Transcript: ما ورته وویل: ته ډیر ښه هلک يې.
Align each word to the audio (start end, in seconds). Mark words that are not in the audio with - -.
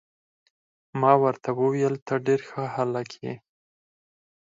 ما 0.99 1.13
ورته 1.23 1.49
وویل: 1.59 1.95
ته 2.07 2.13
ډیر 2.25 2.39
ښه 2.49 2.63
هلک 2.75 3.09
يې. 3.23 3.33